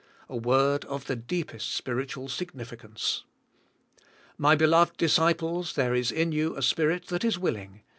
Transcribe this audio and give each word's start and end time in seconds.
A 0.27 0.35
word 0.35 0.83
of 0.85 1.05
the 1.05 1.15
deepest 1.15 1.75
spiritual 1.75 2.27
sig 2.27 2.53
nificance. 2.53 3.21
*'My 4.35 4.55
beloved 4.55 4.97
disciples, 4.97 5.75
there 5.75 5.93
is 5.93 6.11
in 6.11 6.31
you 6.31 6.57
a 6.57 6.63
spirit 6.63 7.05
that 7.09 7.23
is 7.23 7.37
willing. 7.37 7.81